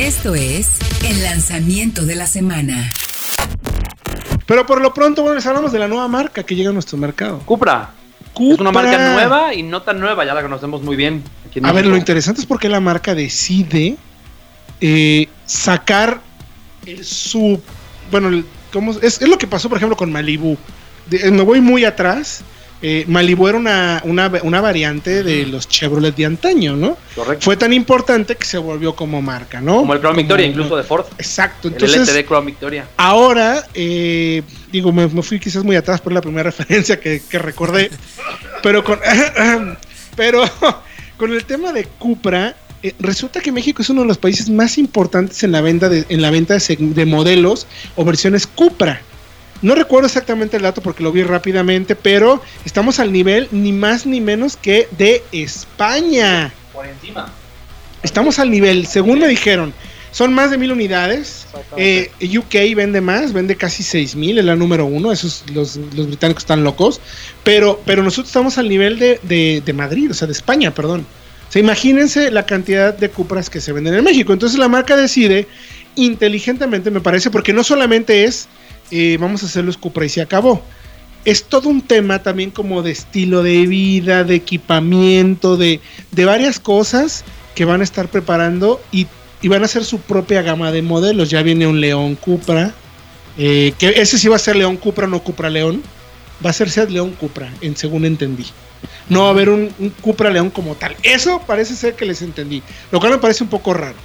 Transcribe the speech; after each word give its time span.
Esto 0.00 0.34
es 0.34 0.78
el 1.04 1.22
lanzamiento 1.22 2.06
de 2.06 2.16
la 2.16 2.26
semana. 2.26 2.90
Pero 4.46 4.64
por 4.64 4.80
lo 4.80 4.94
pronto, 4.94 5.20
bueno, 5.20 5.36
les 5.36 5.46
hablamos 5.46 5.72
de 5.72 5.78
la 5.78 5.88
nueva 5.88 6.08
marca 6.08 6.42
que 6.42 6.54
llega 6.56 6.70
a 6.70 6.72
nuestro 6.72 6.96
mercado. 6.96 7.40
Cupra. 7.44 7.90
Cupra. 8.32 8.54
Es 8.54 8.60
una 8.60 8.72
marca 8.72 9.12
nueva 9.12 9.54
y 9.54 9.62
no 9.62 9.82
tan 9.82 10.00
nueva, 10.00 10.24
ya 10.24 10.32
la 10.34 10.40
conocemos 10.42 10.82
muy 10.82 10.96
bien. 10.96 11.22
aquí 11.46 11.58
en 11.58 11.66
A 11.66 11.72
ver, 11.72 11.84
lo 11.86 11.96
interesante 11.98 12.40
es 12.40 12.46
porque 12.46 12.68
la 12.70 12.80
marca 12.80 13.14
decide 13.14 13.96
eh, 14.80 15.28
sacar 15.44 16.20
el 16.86 17.04
sub. 17.04 17.60
Bueno, 18.10 18.28
el- 18.28 18.46
¿cómo? 18.72 18.92
Es, 18.92 19.20
es 19.20 19.28
lo 19.28 19.36
que 19.36 19.46
pasó, 19.46 19.68
por 19.68 19.76
ejemplo, 19.76 19.96
con 19.96 20.10
Malibu. 20.10 20.56
De- 21.10 21.28
eh, 21.28 21.30
me 21.30 21.42
voy 21.42 21.60
muy 21.60 21.84
atrás. 21.84 22.42
Eh, 22.82 23.04
Malibu 23.08 23.46
era 23.46 23.58
una, 23.58 24.00
una, 24.04 24.32
una 24.42 24.60
variante 24.62 25.22
de 25.22 25.44
los 25.46 25.68
Chevrolet 25.68 26.16
de 26.16 26.24
antaño, 26.24 26.76
¿no? 26.76 26.96
Correcto. 27.14 27.44
Fue 27.44 27.56
tan 27.56 27.74
importante 27.74 28.36
que 28.36 28.46
se 28.46 28.56
volvió 28.56 28.94
como 28.96 29.20
marca, 29.20 29.60
¿no? 29.60 29.78
Como 29.78 29.92
el 29.92 30.00
Crown 30.00 30.16
Victoria, 30.16 30.46
incluso 30.46 30.76
de 30.76 30.82
Ford. 30.82 31.04
Exacto. 31.18 31.68
El 31.68 31.74
Entonces, 31.74 32.08
LTD 32.08 32.26
Crown 32.26 32.46
Victoria. 32.46 32.86
Ahora, 32.96 33.66
eh, 33.74 34.42
digo, 34.72 34.92
me, 34.92 35.06
me 35.08 35.22
fui 35.22 35.38
quizás 35.38 35.62
muy 35.62 35.76
atrás 35.76 36.00
por 36.00 36.12
la 36.12 36.22
primera 36.22 36.50
referencia 36.50 36.98
que, 36.98 37.20
que 37.28 37.38
recordé, 37.38 37.90
pero 38.62 38.82
con, 38.82 38.98
pero 40.16 40.42
con 41.18 41.32
el 41.32 41.44
tema 41.44 41.72
de 41.72 41.84
Cupra, 41.84 42.56
eh, 42.82 42.94
resulta 42.98 43.40
que 43.40 43.52
México 43.52 43.82
es 43.82 43.90
uno 43.90 44.02
de 44.02 44.08
los 44.08 44.16
países 44.16 44.48
más 44.48 44.78
importantes 44.78 45.42
en 45.42 45.52
la 45.52 45.60
venta 45.60 45.90
de, 45.90 46.06
en 46.08 46.22
la 46.22 46.30
venta 46.30 46.56
de 46.56 47.06
modelos 47.06 47.66
o 47.96 48.04
versiones 48.06 48.46
Cupra. 48.46 49.02
No 49.62 49.74
recuerdo 49.74 50.06
exactamente 50.06 50.56
el 50.56 50.62
dato 50.62 50.80
porque 50.80 51.02
lo 51.02 51.12
vi 51.12 51.22
rápidamente, 51.22 51.94
pero 51.96 52.42
estamos 52.64 52.98
al 52.98 53.12
nivel 53.12 53.48
ni 53.50 53.72
más 53.72 54.06
ni 54.06 54.20
menos 54.20 54.56
que 54.56 54.88
de 54.96 55.22
España. 55.32 56.52
Por 56.72 56.86
encima. 56.86 57.30
Estamos 58.02 58.38
al 58.38 58.50
nivel, 58.50 58.86
según 58.86 59.18
me 59.18 59.28
dijeron, 59.28 59.74
son 60.12 60.32
más 60.32 60.50
de 60.50 60.56
mil 60.58 60.72
unidades. 60.72 61.46
Eh, 61.76 62.10
UK 62.38 62.74
vende 62.74 63.00
más, 63.02 63.32
vende 63.34 63.56
casi 63.56 63.82
6000, 63.82 64.38
es 64.38 64.44
la 64.44 64.56
número 64.56 64.86
uno. 64.86 65.12
Esos, 65.12 65.44
los, 65.52 65.76
los 65.94 66.06
británicos 66.06 66.42
están 66.44 66.64
locos. 66.64 67.00
Pero, 67.44 67.80
pero 67.84 68.02
nosotros 68.02 68.28
estamos 68.28 68.56
al 68.56 68.68
nivel 68.68 68.98
de, 68.98 69.20
de- 69.22 69.62
de 69.64 69.72
Madrid, 69.74 70.10
o 70.10 70.14
sea, 70.14 70.26
de 70.26 70.32
España, 70.32 70.72
perdón. 70.74 71.04
O 71.48 71.52
sea, 71.52 71.60
imagínense 71.60 72.30
la 72.30 72.46
cantidad 72.46 72.94
de 72.94 73.10
Cupras 73.10 73.50
que 73.50 73.60
se 73.60 73.72
venden 73.72 73.94
en 73.94 74.04
México. 74.04 74.32
Entonces 74.32 74.58
la 74.58 74.68
marca 74.68 74.96
decide 74.96 75.46
inteligentemente, 75.96 76.90
me 76.90 77.00
parece, 77.00 77.30
porque 77.30 77.52
no 77.52 77.62
solamente 77.64 78.24
es 78.24 78.48
eh, 78.90 79.16
vamos 79.20 79.42
a 79.42 79.46
hacer 79.46 79.64
los 79.64 79.76
Cupra 79.76 80.04
y 80.04 80.08
se 80.08 80.20
acabó. 80.20 80.62
Es 81.24 81.44
todo 81.44 81.68
un 81.68 81.82
tema 81.82 82.22
también 82.22 82.50
como 82.50 82.82
de 82.82 82.92
estilo 82.92 83.42
de 83.42 83.66
vida, 83.66 84.24
de 84.24 84.36
equipamiento, 84.36 85.56
de, 85.56 85.80
de 86.10 86.24
varias 86.24 86.58
cosas 86.58 87.24
que 87.54 87.64
van 87.64 87.82
a 87.82 87.84
estar 87.84 88.08
preparando 88.08 88.80
y, 88.90 89.06
y 89.42 89.48
van 89.48 89.62
a 89.62 89.66
hacer 89.66 89.84
su 89.84 90.00
propia 90.00 90.40
gama 90.42 90.72
de 90.72 90.82
modelos. 90.82 91.28
Ya 91.28 91.42
viene 91.42 91.66
un 91.66 91.80
León 91.80 92.16
Cupra, 92.16 92.72
eh, 93.36 93.74
que 93.78 93.88
ese 93.88 94.18
sí 94.18 94.28
va 94.28 94.36
a 94.36 94.38
ser 94.38 94.56
León 94.56 94.76
Cupra, 94.76 95.06
no 95.06 95.22
Cupra 95.22 95.50
León. 95.50 95.82
Va 96.44 96.48
a 96.48 96.54
ser 96.54 96.70
Seat 96.70 96.88
León 96.88 97.10
Cupra, 97.20 97.52
en, 97.60 97.76
según 97.76 98.06
entendí. 98.06 98.46
No 99.10 99.24
va 99.24 99.26
a 99.26 99.30
haber 99.30 99.50
un, 99.50 99.68
un 99.78 99.90
Cupra 99.90 100.30
León 100.30 100.48
como 100.48 100.74
tal. 100.74 100.96
Eso 101.02 101.42
parece 101.46 101.76
ser 101.76 101.96
que 101.96 102.06
les 102.06 102.22
entendí. 102.22 102.62
Lo 102.90 102.98
cual 102.98 103.12
me 103.12 103.18
parece 103.18 103.44
un 103.44 103.50
poco 103.50 103.74
raro. 103.74 103.96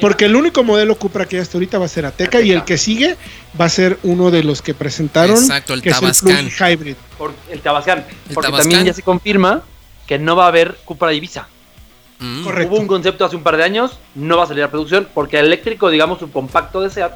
Porque 0.00 0.24
el 0.26 0.36
único 0.36 0.62
modelo 0.64 0.96
Cupra 0.96 1.26
que 1.26 1.36
hay 1.36 1.42
hasta 1.42 1.56
ahorita 1.58 1.78
va 1.78 1.86
a 1.86 1.88
ser 1.88 2.06
Ateca 2.06 2.40
y 2.40 2.52
el 2.52 2.64
que 2.64 2.78
sigue 2.78 3.16
va 3.60 3.66
a 3.66 3.68
ser 3.68 3.98
uno 4.02 4.30
de 4.30 4.42
los 4.44 4.62
que 4.62 4.74
presentaron, 4.74 5.36
Exacto, 5.36 5.74
el 5.74 5.82
que 5.82 5.90
es 5.90 6.22
el 6.22 6.50
Hybrid. 6.50 6.94
Por 7.18 7.32
el 7.50 7.60
Tabascan. 7.60 7.98
El 8.28 8.34
porque 8.34 8.48
Tabascan. 8.48 8.58
también 8.70 8.84
ya 8.84 8.92
se 8.92 9.02
confirma 9.02 9.62
que 10.06 10.18
no 10.18 10.36
va 10.36 10.44
a 10.44 10.48
haber 10.48 10.76
Cupra 10.84 11.12
Ibiza. 11.12 11.48
Mm. 12.18 12.44
Correcto. 12.44 12.72
Hubo 12.74 12.80
un 12.80 12.86
concepto 12.86 13.24
hace 13.24 13.36
un 13.36 13.42
par 13.42 13.56
de 13.56 13.64
años, 13.64 13.98
no 14.14 14.36
va 14.36 14.44
a 14.44 14.46
salir 14.46 14.62
a 14.64 14.70
producción, 14.70 15.06
porque 15.12 15.38
el 15.38 15.46
eléctrico, 15.46 15.90
digamos, 15.90 16.22
un 16.22 16.30
compacto 16.30 16.80
de 16.80 16.90
SEAT, 16.90 17.12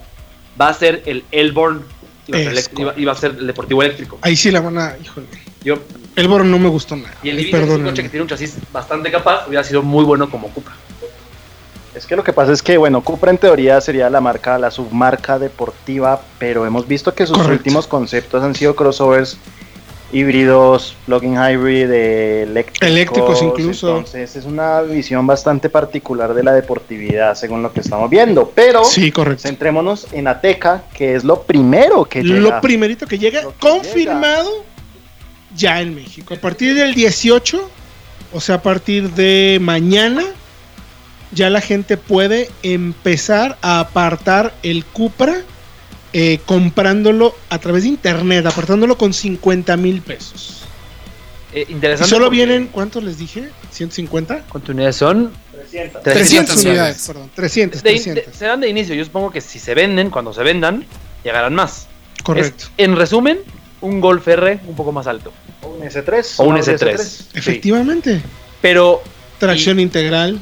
va 0.61 0.69
a 0.69 0.75
ser 0.75 1.03
el 1.07 1.25
Elborn. 1.31 1.83
Iba 2.27 2.39
a 2.39 2.43
ser, 2.43 2.53
Es 2.53 2.71
elect- 2.71 2.81
iba- 2.81 2.95
iba 2.97 3.13
a 3.13 3.15
ser 3.17 3.37
el 3.39 3.47
deportivo 3.47 3.83
eléctrico. 3.83 4.19
Ahí 4.23 4.37
sí 4.37 4.51
la 4.51 4.61
van 4.61 4.79
a. 4.79 4.95
Híjole. 5.03 5.27
Yo, 5.65 5.79
El 6.17 6.29
Boro 6.29 6.45
no 6.45 6.59
me 6.59 6.69
gustó 6.69 6.97
nada. 6.97 7.15
y 7.23 7.31
el 7.31 7.41
Ibiza 7.41 7.63
es 7.63 7.69
un 7.71 7.85
coche 7.85 8.03
que 8.03 8.09
tiene 8.09 8.23
un 8.23 8.29
chasis 8.29 8.57
bastante 8.73 9.11
capaz, 9.11 9.47
hubiera 9.47 9.65
sido 9.65 9.83
muy 9.83 10.05
bueno 10.05 10.29
como 10.31 10.49
Cupra. 10.49 10.75
Es 11.95 12.07
que 12.07 12.15
lo 12.15 12.23
que 12.23 12.33
pasa 12.33 12.53
es 12.53 12.63
que, 12.63 12.79
bueno, 12.79 13.03
Cupra 13.03 13.31
en 13.31 13.39
teoría 13.39 13.81
sería 13.81 14.09
la 14.11 14.21
marca, 14.21 14.59
la 14.59 14.71
submarca 14.71 15.39
deportiva, 15.39 16.21
pero 16.39 16.65
hemos 16.65 16.87
visto 16.87 17.13
que 17.15 17.27
sus 17.27 17.37
Correcto. 17.37 17.55
últimos 17.59 17.87
conceptos 17.89 18.45
han 18.45 18.55
sido 18.55 18.77
crossovers 18.77 19.39
híbridos, 20.13 20.97
plug-in 21.07 21.35
hybrid, 21.35 21.91
eléctricos. 21.91 22.89
Eléctricos 22.89 23.43
incluso. 23.43 23.89
Entonces 23.99 24.37
es 24.37 24.45
una 24.45 24.83
visión 24.83 25.27
bastante 25.27 25.69
particular 25.69 26.35
de 26.35 26.43
la 26.43 26.53
deportividad, 26.53 27.35
según 27.35 27.63
lo 27.63 27.73
que 27.73 27.81
estamos 27.81 28.11
viendo. 28.11 28.51
Pero 28.55 28.85
Sí, 28.85 29.11
correcto. 29.13 29.43
centrémonos 29.43 30.07
en 30.13 30.27
Ateca, 30.29 30.83
que 30.95 31.15
es 31.15 31.25
lo 31.25 31.43
primero 31.43 32.05
que 32.05 32.23
llega. 32.23 32.41
Lo 32.41 32.61
primerito 32.61 33.07
que 33.07 33.19
llega, 33.19 33.41
que 33.43 33.49
confirmado 33.61 34.65
ya 35.55 35.81
en 35.81 35.95
México. 35.95 36.35
A 36.35 36.39
partir 36.39 36.75
del 36.75 36.95
18, 36.95 37.69
o 38.33 38.41
sea, 38.41 38.57
a 38.57 38.63
partir 38.63 39.11
de 39.11 39.59
mañana, 39.61 40.25
ya 41.33 41.51
la 41.51 41.61
gente 41.61 41.97
puede 41.97 42.51
empezar 42.63 43.57
a 43.63 43.81
apartar 43.81 44.53
el 44.63 44.85
Cupra 44.85 45.43
eh, 46.13 46.41
comprándolo 46.45 47.35
a 47.51 47.59
través 47.59 47.85
de 47.85 47.89
internet, 47.91 48.45
apartándolo 48.47 48.99
con 48.99 49.13
50 49.15 49.77
mil 49.77 50.03
pesos. 50.03 50.63
Eh, 51.53 51.67
Y 51.69 51.73
interesante. 51.73 52.11
solo 52.11 52.31
vienen, 52.31 52.67
¿cuántos 52.67 53.03
les 53.05 53.19
dije? 53.19 53.49
¿150? 53.77 54.43
¿Cuántas 54.49 54.69
unidades 54.71 54.97
son? 54.97 55.33
300. 55.53 56.03
300 56.03 56.57
unidades. 56.57 56.65
unidades, 56.65 57.07
perdón. 57.07 57.31
300, 57.35 57.83
De- 57.83 57.91
de- 57.91 57.97
300. 57.97 58.35
serán 58.37 58.61
de 58.61 58.69
inicio. 58.69 58.95
Yo 58.95 59.05
supongo 59.05 59.31
que 59.31 59.41
si 59.41 59.59
se 59.59 59.75
venden, 59.75 60.11
cuando 60.11 60.33
se 60.33 60.43
vendan, 60.43 60.85
llegarán 61.25 61.55
más. 61.55 61.87
Correcto. 62.25 62.65
Es, 62.65 62.71
en 62.85 62.97
resumen, 62.97 63.39
un 63.81 64.01
Golf 64.01 64.27
R 64.29 64.61
un 64.67 64.75
poco 64.77 64.91
más 64.93 65.07
alto. 65.07 65.33
O 65.63 65.69
un 65.69 65.81
S3. 65.83 66.35
O 66.39 66.45
un 66.45 66.57
Audi 66.57 66.71
S3. 66.73 67.23
Efectivamente. 67.35 68.21
Pero, 68.61 69.03
Tracción 69.39 69.81
integral. 69.81 70.41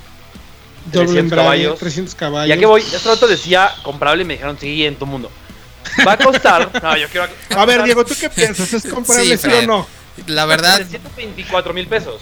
Doble 0.90 1.06
300 1.06 1.16
embrague, 1.16 1.44
caballos. 1.44 1.78
300 1.78 2.14
caballos. 2.14 2.48
ya 2.48 2.58
que 2.58 2.66
voy, 2.66 2.82
hace 2.82 3.08
rato 3.08 3.26
decía 3.26 3.72
comprable 3.82 4.22
y 4.22 4.26
me 4.26 4.34
dijeron, 4.34 4.58
sí, 4.58 4.84
en 4.84 4.94
todo 4.94 5.06
mundo. 5.06 5.30
Va 6.06 6.12
a 6.12 6.18
costar. 6.18 6.70
no, 6.82 6.96
yo 6.96 7.08
quiero. 7.08 7.28
A 7.56 7.64
ver, 7.64 7.82
Diego, 7.82 8.04
¿tú 8.04 8.14
qué 8.18 8.28
piensas? 8.28 8.72
¿Es 8.72 8.86
comprable 8.86 9.36
Sí, 9.36 9.50
sí, 9.50 9.50
o 9.50 9.66
no? 9.66 9.86
La 10.26 10.46
verdad, 10.46 10.76
324 10.76 11.72
mil 11.72 11.86
pesos. 11.86 12.20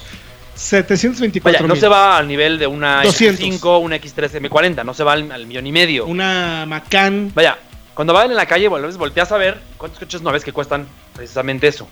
724 0.55 1.53
Vaya, 1.53 1.69
no 1.69 1.79
se 1.79 1.89
va 1.89 2.17
al 2.17 2.27
nivel 2.27 2.59
de 2.59 2.67
una 2.67 3.03
200. 3.03 3.45
X5, 3.45 3.81
una 3.83 3.97
X3 3.97 4.41
M40, 4.41 4.85
no 4.85 4.95
se 4.95 5.05
va 5.05 5.13
al, 5.13 5.31
al 5.31 5.47
millón 5.47 5.67
y 5.67 5.73
medio. 5.73 6.07
Una 6.07 6.65
Macan. 6.67 7.31
Vaya, 7.35 7.59
cuando 7.97 8.13
vayan 8.13 8.31
en 8.31 8.37
la 8.37 8.47
calle, 8.47 8.69
volteas 8.69 9.33
a 9.33 9.39
ver 9.39 9.61
cuántos 9.79 9.99
coches 9.99 10.21
no 10.21 10.31
ves 10.31 10.45
que 10.45 10.53
cuestan 10.53 10.87
precisamente 11.15 11.67
eso. 11.67 11.89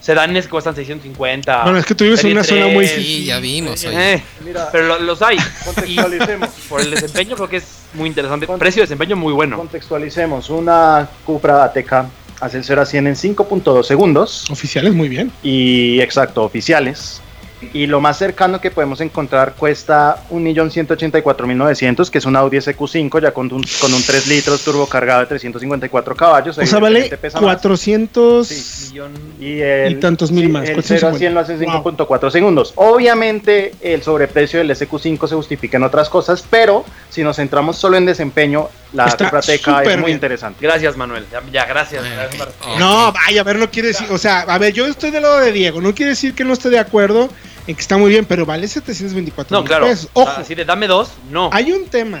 Sedanes 0.00 0.44
que 0.44 0.50
cuestan 0.50 0.74
650. 0.74 1.62
Bueno, 1.64 1.78
es 1.78 1.84
que 1.84 1.94
tú 1.94 2.04
vives 2.04 2.20
en 2.20 2.22
Serie 2.22 2.34
una 2.34 2.44
zona 2.44 2.68
muy 2.68 2.86
sí, 2.86 3.24
ya 3.24 3.40
vimos. 3.40 3.82
Eh, 3.84 4.22
Mira, 4.44 4.68
pero 4.70 4.86
lo- 4.86 4.98
los 5.00 5.20
hay. 5.22 5.36
contextualicemos. 5.64 6.48
Por 6.68 6.80
el 6.80 6.90
desempeño 6.92 7.34
creo 7.36 7.48
que 7.48 7.56
es 7.56 7.64
muy 7.94 8.08
interesante. 8.08 8.46
Precio 8.58 8.80
de 8.80 8.84
desempeño 8.84 9.16
muy 9.16 9.32
bueno. 9.32 9.56
Contextualicemos. 9.56 10.50
Una 10.50 11.08
Cupra 11.24 11.64
Ateca 11.64 12.08
hace 12.40 12.58
el 12.58 12.64
0 12.64 12.82
a 12.82 12.86
100 12.86 13.06
en 13.08 13.16
5.2 13.16 13.82
segundos. 13.86 14.48
Oficiales, 14.50 14.94
muy 14.94 15.08
bien. 15.08 15.32
Y 15.42 16.00
exacto, 16.00 16.44
oficiales. 16.44 17.20
Y 17.72 17.86
lo 17.86 18.00
más 18.00 18.16
cercano 18.18 18.60
que 18.60 18.70
podemos 18.70 19.00
encontrar 19.00 19.54
cuesta 19.54 20.22
1.184.900, 20.30 22.10
que 22.10 22.18
es 22.18 22.24
un 22.24 22.36
Audi 22.36 22.58
SQ5 22.58 23.20
ya 23.20 23.32
con 23.32 23.52
un, 23.52 23.64
con 23.80 23.92
un 23.92 24.02
3 24.02 24.26
litros 24.28 24.62
turbo 24.62 24.86
cargado 24.86 25.20
de 25.20 25.26
354 25.26 26.14
caballos. 26.16 26.56
O 26.58 26.64
sea, 26.66 26.78
vale 26.78 27.00
evidentemente 27.00 27.16
pesa 27.18 27.40
más. 27.40 27.44
400 27.56 28.46
Sí. 28.48 28.88
Millón- 28.92 29.12
Y, 29.40 29.60
el, 29.60 29.92
y 29.92 29.94
tantos 29.96 30.30
mil 30.30 30.48
más, 30.48 30.68
El 30.68 30.74
450. 30.76 30.98
0 31.00 31.14
a 31.14 31.18
100 31.18 31.34
lo 31.34 31.40
hace 31.40 31.52
en 31.54 31.70
Wow. 31.72 31.82
5.4 31.82 32.30
segundos. 32.30 32.72
Obviamente 32.76 33.72
el 33.80 34.02
sobreprecio 34.02 34.58
del 34.60 34.70
SQ5 34.70 35.26
se 35.28 35.34
justifica 35.34 35.76
en 35.76 35.82
otras 35.84 36.08
cosas, 36.08 36.44
pero 36.48 36.84
si 37.10 37.22
nos 37.22 37.36
centramos 37.36 37.76
solo 37.76 37.96
en 37.96 38.06
desempeño, 38.06 38.68
la 38.92 39.10
súper 39.10 39.28
es 39.48 39.66
muy 39.66 40.04
bien. 40.06 40.10
interesante. 40.10 40.58
Gracias, 40.64 40.96
Manuel. 40.96 41.24
Ya, 41.30 41.42
ya, 41.52 41.64
gracias. 41.66 42.02
Bueno, 42.02 42.16
Gracias. 42.16 42.48
No, 42.78 43.12
vaya, 43.12 43.40
a 43.40 43.44
ver, 43.44 43.56
no 43.56 43.70
quiere 43.70 43.88
decir, 43.88 44.06
o 44.10 44.18
sea, 44.18 44.40
a 44.40 44.58
ver, 44.58 44.72
yo 44.72 44.86
estoy 44.86 45.10
del 45.10 45.22
lado 45.22 45.40
de 45.40 45.52
Diego, 45.52 45.80
no 45.80 45.94
quiere 45.94 46.10
decir 46.10 46.34
que 46.34 46.44
no 46.44 46.52
esté 46.52 46.70
de 46.70 46.78
acuerdo 46.78 47.28
está 47.72 47.96
muy 47.98 48.10
bien, 48.10 48.24
pero 48.24 48.46
vale 48.46 48.66
724 48.68 49.54
No, 49.56 49.62
mil 49.62 49.68
claro. 49.68 49.86
pesos. 49.86 50.08
Ojo, 50.14 50.30
Así 50.30 50.54
de 50.54 50.64
dame 50.64 50.86
dos, 50.86 51.10
no. 51.30 51.50
hay 51.52 51.72
un 51.72 51.86
tema, 51.86 52.20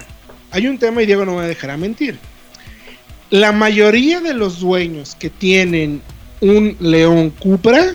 hay 0.50 0.66
un 0.66 0.78
tema 0.78 1.02
y 1.02 1.06
Diego 1.06 1.24
no 1.24 1.36
me 1.36 1.46
dejará 1.46 1.76
mentir. 1.76 2.18
La 3.30 3.52
mayoría 3.52 4.20
de 4.20 4.34
los 4.34 4.60
dueños 4.60 5.14
que 5.18 5.28
tienen 5.30 6.00
un 6.40 6.76
León 6.80 7.30
Cupra, 7.30 7.92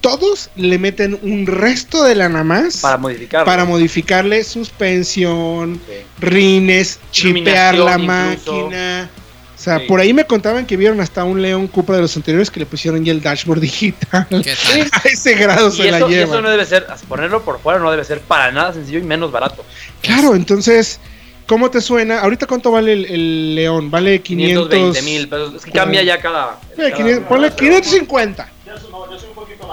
todos 0.00 0.50
le 0.56 0.78
meten 0.78 1.18
un 1.22 1.46
resto 1.46 2.04
de 2.04 2.14
lana 2.14 2.44
más 2.44 2.78
Para 2.78 2.96
modificar. 2.98 3.44
para 3.44 3.64
modificarle 3.64 4.44
suspensión, 4.44 5.80
Sí. 5.86 5.92
rines, 6.20 7.00
chipear 7.10 7.74
la 7.76 7.92
incluso. 7.98 8.06
máquina. 8.06 9.10
O 9.56 9.58
sea, 9.58 9.78
Sí. 9.78 9.86
por 9.86 10.00
ahí 10.00 10.12
me 10.12 10.26
contaban 10.26 10.66
que 10.66 10.76
vieron 10.76 11.00
hasta 11.00 11.24
un 11.24 11.40
León 11.40 11.66
Cupra 11.68 11.96
de 11.96 12.02
los 12.02 12.14
anteriores 12.16 12.50
que 12.50 12.60
le 12.60 12.66
pusieron 12.66 13.02
ya 13.04 13.12
el 13.12 13.22
dashboard 13.22 13.60
digital. 13.60 14.26
¿Qué 14.28 14.54
tal? 14.54 14.90
A 14.92 15.08
ese 15.08 15.34
grado 15.34 15.68
Y 15.68 15.72
se 15.72 15.90
la 15.90 15.96
eso, 15.98 16.08
y 16.08 16.10
lleva. 16.12 16.24
eso 16.32 16.40
no 16.42 16.50
debe 16.50 16.66
ser, 16.66 16.86
ponerlo 17.08 17.42
por 17.42 17.58
fuera 17.60 17.78
no 17.78 17.90
debe 17.90 18.04
ser 18.04 18.20
para 18.20 18.52
nada 18.52 18.72
sencillo 18.74 18.98
y 18.98 19.02
menos 19.02 19.32
barato. 19.32 19.64
Claro, 20.02 20.34
entonces, 20.34 21.00
¿cómo 21.46 21.70
te 21.70 21.80
suena? 21.80 22.20
Ahorita, 22.20 22.46
¿cuánto 22.46 22.70
vale 22.70 22.92
el, 22.92 23.04
el 23.06 23.54
León? 23.54 23.90
Vale 23.90 24.20
500. 24.20 24.68
520 24.68 25.02
mil 25.02 25.28
pesos. 25.28 25.54
Es 25.54 25.64
que 25.64 25.72
cambia 25.72 26.02
ya 26.02 26.20
cada. 26.20 26.58
Eh, 26.72 26.76
cada- 26.76 26.90
500, 26.96 27.24
ponle 27.28 27.50
550. 27.54 28.42
más, 28.44 28.52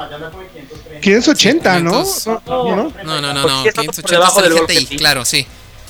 ya 0.10 0.20
como 0.30 0.44
530. 0.54 1.00
580, 1.02 1.80
¿no? 1.82 1.92
500. 2.04 2.28
¿No? 2.28 2.42
¿No? 2.46 2.76
No, 2.76 2.94
no, 3.04 3.22
no, 3.22 3.34
no. 3.34 3.42
por 3.64 3.74
580 3.74 4.12
debajo 4.12 4.40
es 4.40 4.46
el 4.48 4.54
GTI, 4.86 4.96
claro, 4.98 5.26
sí. 5.26 5.46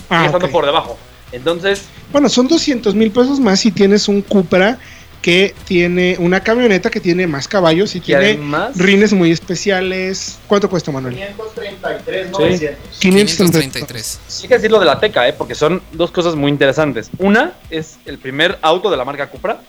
Ah, 0.09 0.25
estando 0.25 0.47
ok. 0.47 0.51
por 0.51 0.65
debajo. 0.65 0.97
Entonces, 1.33 1.83
Bueno, 2.11 2.29
son 2.29 2.47
200 2.47 2.95
mil 2.95 3.11
pesos 3.11 3.39
más 3.39 3.59
si 3.59 3.71
tienes 3.71 4.07
un 4.07 4.21
Cupra 4.21 4.77
que 5.21 5.55
tiene 5.65 6.17
una 6.19 6.41
camioneta 6.41 6.89
que 6.91 6.99
tiene 6.99 7.25
más 7.27 7.47
caballos 7.47 7.95
y 7.95 7.99
y 7.99 8.01
tiene 8.01 8.25
además. 8.25 8.77
rines 8.77 9.13
muy 9.13 9.31
especiales. 9.31 10.37
¿Cuánto 10.47 10.69
cuesta, 10.69 10.91
Manuel? 10.91 11.15
533, 11.15 12.27
Sí. 12.27 12.31
900. 12.31 12.99
533. 12.99 14.19
Hay 14.43 14.47
que 14.49 14.55
decirlo 14.55 14.79
de 14.79 14.85
la 14.85 14.99
Teca, 14.99 15.27
¿eh? 15.27 15.33
porque 15.33 15.55
son 15.55 15.81
dos 15.93 16.11
cosas 16.11 16.35
muy 16.35 16.51
interesantes. 16.51 17.09
Una 17.19 17.53
es 17.69 17.97
el 18.05 18.17
primer 18.19 18.59
auto 18.61 18.91
de 18.91 18.97
la 18.97 19.05
marca 19.05 19.27
Cupra. 19.29 19.61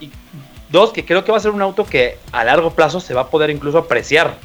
Y 0.00 0.10
dos, 0.70 0.90
que 0.92 1.04
creo 1.04 1.22
que 1.22 1.30
va 1.30 1.36
a 1.38 1.40
ser 1.42 1.50
un 1.50 1.60
auto 1.60 1.84
que 1.84 2.16
a 2.32 2.42
largo 2.42 2.74
plazo 2.74 2.98
se 2.98 3.12
va 3.12 3.20
a 3.22 3.28
poder 3.28 3.50
incluso 3.50 3.76
apreciar. 3.78 4.38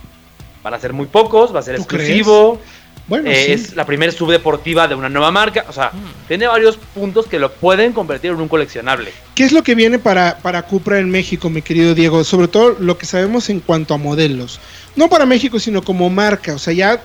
Van 0.61 0.73
a 0.73 0.79
ser 0.79 0.91
muy 0.91 1.05
pocos, 1.07 1.55
va 1.55 1.59
a 1.61 1.63
ser 1.63 1.77
¿Tú 1.77 1.83
exclusivo. 1.83 2.59
Bueno, 3.07 3.29
eh, 3.29 3.43
sí. 3.45 3.51
Es 3.53 3.75
la 3.75 3.85
primera 3.85 4.11
subdeportiva 4.11 4.87
de 4.87 4.95
una 4.95 5.07
nueva 5.09 5.31
marca. 5.31 5.65
O 5.69 5.73
sea, 5.73 5.91
tiene 6.27 6.45
varios 6.47 6.77
puntos 6.77 7.25
que 7.27 7.39
lo 7.39 7.51
pueden 7.53 7.93
convertir 7.93 8.31
en 8.31 8.41
un 8.41 8.47
coleccionable. 8.49 9.11
¿Qué 9.33 9.43
es 9.45 9.51
lo 9.53 9.63
que 9.63 9.75
viene 9.75 9.97
para, 9.99 10.37
para 10.39 10.61
Cupra 10.63 10.99
en 10.99 11.09
México, 11.09 11.49
mi 11.49 11.61
querido 11.61 11.95
Diego? 11.95 12.23
Sobre 12.23 12.47
todo 12.49 12.75
lo 12.79 12.97
que 12.97 13.05
sabemos 13.05 13.49
en 13.49 13.59
cuanto 13.61 13.93
a 13.93 13.97
modelos. 13.97 14.59
No 14.95 15.07
para 15.09 15.25
México, 15.25 15.59
sino 15.59 15.81
como 15.83 16.09
marca. 16.09 16.53
O 16.55 16.59
sea, 16.59 16.73
ya 16.73 17.01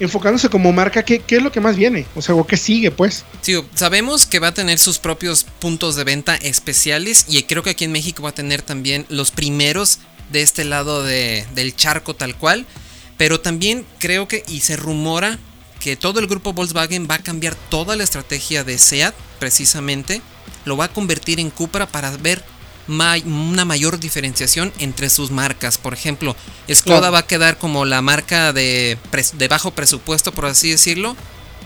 enfocándose 0.00 0.48
como 0.48 0.72
marca, 0.72 1.04
¿qué, 1.04 1.20
qué 1.20 1.36
es 1.36 1.42
lo 1.42 1.52
que 1.52 1.60
más 1.60 1.76
viene? 1.76 2.06
O 2.16 2.22
sea, 2.22 2.34
¿o 2.34 2.46
¿qué 2.46 2.56
sigue, 2.56 2.90
pues? 2.90 3.24
Sí, 3.42 3.54
sabemos 3.74 4.26
que 4.26 4.40
va 4.40 4.48
a 4.48 4.54
tener 4.54 4.78
sus 4.78 4.98
propios 4.98 5.44
puntos 5.44 5.94
de 5.94 6.04
venta 6.04 6.34
especiales 6.36 7.26
y 7.28 7.42
creo 7.44 7.62
que 7.62 7.70
aquí 7.70 7.84
en 7.84 7.92
México 7.92 8.22
va 8.22 8.30
a 8.30 8.34
tener 8.34 8.62
también 8.62 9.06
los 9.08 9.30
primeros 9.30 9.98
de 10.32 10.42
este 10.42 10.64
lado 10.64 11.02
de- 11.04 11.44
del 11.54 11.76
charco 11.76 12.14
tal 12.14 12.34
cual. 12.36 12.66
Pero 13.24 13.40
también 13.40 13.86
creo 14.00 14.28
que, 14.28 14.44
y 14.48 14.60
se 14.60 14.76
rumora, 14.76 15.38
que 15.80 15.96
todo 15.96 16.20
el 16.20 16.26
grupo 16.26 16.52
Volkswagen 16.52 17.08
va 17.10 17.14
a 17.14 17.18
cambiar 17.22 17.54
toda 17.70 17.96
la 17.96 18.04
estrategia 18.04 18.64
de 18.64 18.76
SEAT, 18.76 19.14
precisamente. 19.38 20.20
Lo 20.66 20.76
va 20.76 20.84
a 20.84 20.92
convertir 20.92 21.40
en 21.40 21.48
Cupra 21.48 21.86
para 21.86 22.14
ver 22.18 22.44
ma- 22.86 23.16
una 23.24 23.64
mayor 23.64 23.98
diferenciación 23.98 24.74
entre 24.78 25.08
sus 25.08 25.30
marcas. 25.30 25.78
Por 25.78 25.94
ejemplo, 25.94 26.36
Skoda 26.70 26.98
Claro. 26.98 27.12
va 27.14 27.18
a 27.20 27.26
quedar 27.26 27.56
como 27.56 27.86
la 27.86 28.02
marca 28.02 28.52
de 28.52 28.98
bajo 29.48 29.70
presupuesto, 29.70 30.30
por 30.32 30.44
así 30.44 30.68
decirlo. 30.68 31.16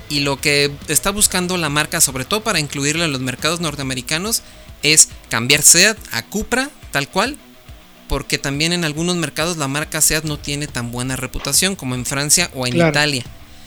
Y 0.08 0.20
lo 0.20 0.40
que 0.40 0.70
está 0.86 1.10
buscando 1.10 1.56
la 1.56 1.70
marca, 1.70 2.00
sobre 2.00 2.24
todo 2.24 2.44
para 2.44 2.60
incluirla 2.60 3.04
en 3.06 3.10
los 3.10 3.20
mercados 3.20 3.58
norteamericanos, 3.58 4.42
es 4.84 5.08
cambiar 5.28 5.62
SEAT 5.62 5.98
a 6.12 6.22
Cupra, 6.24 6.70
tal 6.92 7.08
cual. 7.08 7.36
Porque 8.08 8.38
también 8.38 8.72
en 8.72 8.84
algunos 8.84 9.16
mercados 9.16 9.56
la 9.58 9.68
marca 9.68 10.00
SEAT 10.00 10.24
no 10.24 10.38
tiene 10.38 10.66
tan 10.66 10.90
buena 10.90 11.16
reputación 11.16 11.76
como 11.76 11.94
en 11.94 12.06
Francia 12.06 12.50
o 12.54 12.66
en 12.66 12.72
Claro. 12.74 12.90
Italia. 12.90 13.24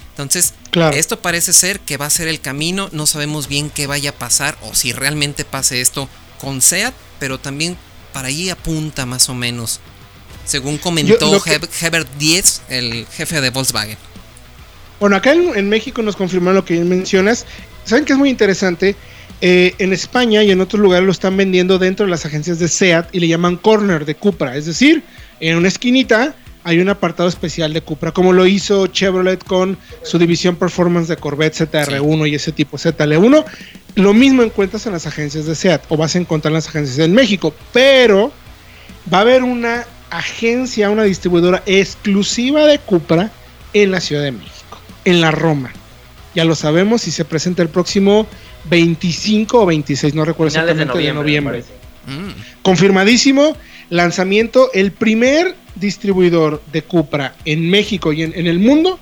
Entonces, 0.09 0.53
Claro. 0.71 0.95
esto 0.97 1.19
parece 1.21 1.53
ser 1.53 1.79
que 1.79 1.97
va 1.97 2.07
a 2.07 2.09
ser 2.09 2.27
el 2.27 2.41
camino. 2.41 2.89
No 2.91 3.05
sabemos 3.07 3.47
bien 3.47 3.69
qué 3.69 3.87
vaya 3.87 4.09
a 4.09 4.13
pasar 4.13 4.57
o 4.63 4.73
si 4.73 4.91
realmente 4.93 5.45
pase 5.45 5.79
esto 5.81 6.09
con 6.39 6.61
SEAT, 6.61 6.93
pero 7.19 7.39
también 7.39 7.77
para 8.13 8.27
ahí 8.29 8.49
apunta 8.49 9.05
más 9.05 9.29
o 9.29 9.33
menos. 9.35 9.79
Según 10.43 10.77
comentó 10.79 11.31
lo 11.31 11.41
que- 11.41 11.59
Heb- 11.61 11.69
Herbert 11.81 12.09
Diez, 12.17 12.61
el 12.67 13.05
jefe 13.15 13.39
de 13.41 13.51
Volkswagen. 13.51 13.97
Bueno, 14.99 15.15
acá 15.15 15.33
en, 15.33 15.55
en 15.55 15.69
México 15.69 16.01
nos 16.01 16.15
confirmaron 16.15 16.55
lo 16.55 16.65
que 16.65 16.83
mencionas. 16.83 17.45
¿Saben 17.85 18.05
qué 18.05 18.13
es 18.13 18.19
muy 18.19 18.29
interesante? 18.29 18.95
Eh, 19.43 19.73
en 19.79 19.91
España 19.91 20.43
y 20.43 20.51
en 20.51 20.61
otros 20.61 20.79
lugares 20.79 21.03
lo 21.03 21.11
están 21.11 21.35
vendiendo 21.35 21.79
dentro 21.79 22.05
de 22.05 22.11
las 22.11 22.27
agencias 22.27 22.59
de 22.59 22.67
SEAT 22.67 23.09
y 23.11 23.19
le 23.19 23.27
llaman 23.27 23.57
corner 23.57 24.05
de 24.05 24.13
Cupra. 24.13 24.55
Es 24.55 24.67
decir, 24.67 25.03
en 25.39 25.57
una 25.57 25.67
esquinita 25.67 26.35
hay 26.63 26.79
un 26.79 26.89
apartado 26.89 27.27
especial 27.27 27.73
de 27.73 27.81
Cupra, 27.81 28.11
como 28.11 28.33
lo 28.33 28.45
hizo 28.45 28.85
Chevrolet 28.85 29.43
con 29.43 29.79
su 30.03 30.19
división 30.19 30.55
Performance 30.55 31.07
de 31.07 31.17
Corvette 31.17 31.55
ZR1 31.55 32.29
y 32.29 32.35
ese 32.35 32.51
tipo 32.51 32.77
ZL1. 32.77 33.43
Lo 33.95 34.13
mismo 34.13 34.43
encuentras 34.43 34.85
en 34.85 34.93
las 34.93 35.07
agencias 35.07 35.47
de 35.47 35.55
SEAT 35.55 35.85
o 35.89 35.97
vas 35.97 36.15
a 36.15 36.19
encontrar 36.19 36.51
en 36.51 36.55
las 36.55 36.67
agencias 36.67 36.99
en 36.99 37.13
México, 37.13 37.51
pero 37.73 38.31
va 39.11 39.19
a 39.19 39.21
haber 39.21 39.41
una 39.41 39.85
agencia, 40.11 40.91
una 40.91 41.03
distribuidora 41.03 41.63
exclusiva 41.65 42.65
de 42.67 42.77
Cupra 42.77 43.31
en 43.73 43.89
la 43.89 44.01
Ciudad 44.01 44.21
de 44.21 44.33
México, 44.33 44.79
en 45.03 45.19
la 45.19 45.31
Roma. 45.31 45.71
Ya 46.35 46.45
lo 46.45 46.55
sabemos 46.55 47.07
y 47.07 47.11
se 47.11 47.25
presenta 47.25 47.63
el 47.63 47.69
próximo 47.69 48.27
25 48.69 49.61
o 49.61 49.65
26, 49.65 50.13
no 50.13 50.25
recuerdo 50.25 50.51
Finales 50.51 50.75
de 50.77 50.83
exactamente, 50.83 51.13
noviembre. 51.13 51.63
de. 51.63 52.11
Mm, 52.13 52.33
Confirmadísimo, 52.63 53.55
lanzamiento, 53.89 54.71
el 54.73 54.91
primer 54.91 55.55
distribuidor 55.75 56.61
de 56.71 56.83
Cupra 56.83 57.35
en 57.45 57.69
México 57.69 58.13
y 58.13 58.23
en, 58.23 58.33
en 58.35 58.47
el 58.47 58.59
mundo 58.59 58.99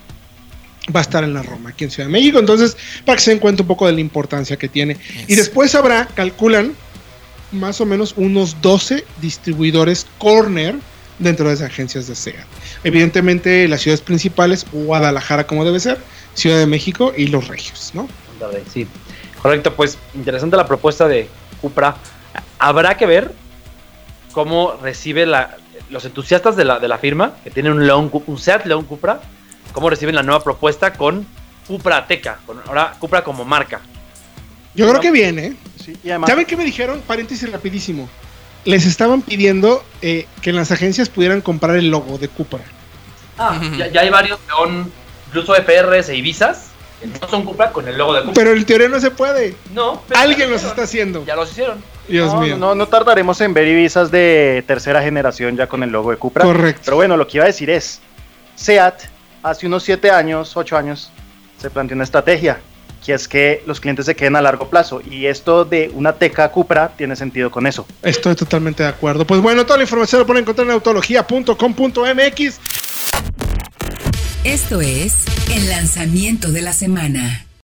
va 0.95 1.01
a 1.01 1.03
estar 1.03 1.23
en 1.23 1.33
la 1.33 1.43
Roma, 1.43 1.69
aquí 1.69 1.83
en 1.83 1.91
Ciudad 1.91 2.07
de 2.07 2.13
México. 2.13 2.39
Entonces, 2.39 2.75
para 3.05 3.17
que 3.17 3.23
se 3.23 3.31
den 3.31 3.39
cuenta 3.39 3.61
un 3.63 3.67
poco 3.67 3.85
de 3.87 3.93
la 3.93 3.99
importancia 4.01 4.57
que 4.57 4.67
tiene. 4.67 4.97
Y 5.27 5.33
Es- 5.33 5.37
después 5.37 5.75
habrá, 5.75 6.07
calculan, 6.07 6.73
más 7.51 7.81
o 7.81 7.85
menos 7.85 8.13
unos 8.17 8.61
12 8.61 9.03
distribuidores 9.21 10.05
corner 10.19 10.75
dentro 11.19 11.47
de 11.49 11.55
esas 11.55 11.67
agencias 11.69 12.07
de 12.07 12.15
SEAT. 12.15 12.45
Evidentemente, 12.83 13.67
las 13.67 13.81
ciudades 13.81 14.01
principales, 14.01 14.65
Guadalajara 14.71 15.45
como 15.47 15.65
debe 15.65 15.79
ser, 15.79 15.97
Ciudad 16.33 16.57
de 16.59 16.65
México 16.67 17.13
y 17.17 17.27
Los 17.27 17.47
Regios, 17.47 17.91
¿no? 17.93 18.07
Sí, 18.73 18.87
correcto. 19.41 19.73
Pues 19.73 19.97
interesante 20.15 20.57
la 20.57 20.65
propuesta 20.65 21.07
de 21.07 21.29
Cupra. 21.61 21.95
Habrá 22.57 22.97
que 22.97 23.05
ver 23.05 23.33
cómo 24.31 24.77
recibe 24.81 25.25
la, 25.25 25.57
los 25.89 26.05
entusiastas 26.05 26.55
de 26.55 26.65
la, 26.65 26.79
de 26.79 26.87
la 26.87 26.97
firma, 26.97 27.35
que 27.43 27.51
tienen 27.51 27.73
un, 27.73 27.85
León, 27.85 28.11
un 28.25 28.37
Seat 28.37 28.65
León 28.65 28.85
Cupra, 28.85 29.21
cómo 29.73 29.89
reciben 29.89 30.15
la 30.15 30.23
nueva 30.23 30.43
propuesta 30.43 30.93
con 30.93 31.25
Cupra 31.67 31.97
Ateca, 31.97 32.39
con 32.45 32.59
ahora 32.67 32.95
Cupra 32.99 33.23
como 33.23 33.45
marca. 33.45 33.81
Yo 34.75 34.87
creo 34.87 35.01
que 35.01 35.11
viene, 35.11 35.47
¿eh? 35.47 35.55
Sí, 35.83 35.97
y 36.03 36.09
además, 36.09 36.29
¿Saben 36.29 36.45
qué 36.45 36.55
me 36.55 36.63
dijeron? 36.63 37.01
Paréntesis 37.05 37.51
rapidísimo. 37.51 38.07
Les 38.65 38.85
estaban 38.85 39.21
pidiendo 39.21 39.83
eh, 40.01 40.27
que 40.41 40.51
en 40.51 40.57
las 40.57 40.71
agencias 40.71 41.09
pudieran 41.09 41.41
comprar 41.41 41.75
el 41.75 41.89
logo 41.89 42.17
de 42.17 42.27
Cupra. 42.27 42.61
Ah, 43.37 43.59
ya, 43.77 43.87
ya 43.87 44.01
hay 44.01 44.09
varios 44.09 44.39
León, 44.47 44.91
incluso 45.27 45.55
FRs 45.55 46.09
e 46.09 46.15
Ibizas, 46.17 46.68
no 47.21 47.27
son 47.29 47.43
Cupra 47.45 47.71
con 47.71 47.87
el 47.87 47.97
logo 47.97 48.13
de 48.13 48.21
Cupra. 48.21 48.33
Pero 48.33 48.51
en 48.51 48.65
teoría 48.65 48.89
no 48.89 48.99
se 48.99 49.11
puede. 49.11 49.55
no, 49.73 50.01
pero 50.07 50.19
Alguien 50.19 50.49
los 50.51 50.63
está 50.63 50.83
haciendo. 50.83 51.23
Ya 51.25 51.35
los 51.35 51.51
hicieron. 51.51 51.83
Dios 52.07 52.33
no, 52.33 52.41
mío. 52.41 52.57
no, 52.57 52.73
no 52.75 52.87
tardaremos 52.87 53.39
en 53.41 53.53
ver 53.53 53.67
Ibizas 53.67 54.09
de 54.09 54.63
tercera 54.67 55.01
generación 55.01 55.55
ya 55.55 55.67
con 55.67 55.83
el 55.83 55.91
logo 55.91 56.11
de 56.11 56.17
Cupra. 56.17 56.43
Correcto. 56.43 56.81
Pero 56.85 56.97
bueno, 56.97 57.17
lo 57.17 57.27
que 57.27 57.37
iba 57.37 57.43
a 57.43 57.47
decir 57.47 57.69
es, 57.69 58.01
SEAT 58.55 59.03
hace 59.43 59.67
unos 59.67 59.83
7 59.83 60.09
años, 60.11 60.57
8 60.57 60.75
años, 60.77 61.11
se 61.59 61.69
planteó 61.69 61.95
una 61.95 62.03
estrategia, 62.03 62.59
que 63.05 63.13
es 63.13 63.27
que 63.27 63.63
los 63.67 63.79
clientes 63.79 64.05
se 64.05 64.15
queden 64.15 64.35
a 64.35 64.41
largo 64.41 64.69
plazo. 64.69 65.01
Y 65.09 65.27
esto 65.27 65.65
de 65.65 65.91
una 65.93 66.13
teca 66.13 66.49
Cupra 66.51 66.89
tiene 66.97 67.15
sentido 67.15 67.51
con 67.51 67.67
eso. 67.67 67.85
Estoy 68.01 68.35
totalmente 68.35 68.83
de 68.83 68.89
acuerdo. 68.89 69.25
Pues 69.25 69.39
bueno, 69.39 69.65
toda 69.65 69.77
la 69.77 69.83
información 69.83 70.21
la 70.21 70.25
pueden 70.27 70.41
encontrar 70.43 70.67
en 70.67 70.73
autología.com.mx. 70.73 72.59
Esto 74.49 74.81
es 74.81 75.25
el 75.53 75.69
lanzamiento 75.69 76.51
de 76.51 76.63
la 76.63 76.73
semana. 76.73 77.48